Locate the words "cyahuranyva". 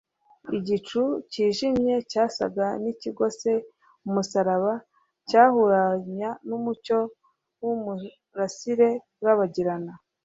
5.27-6.29